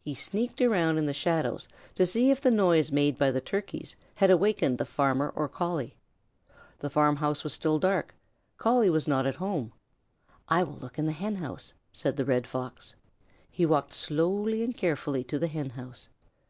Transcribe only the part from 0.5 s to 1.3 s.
around in the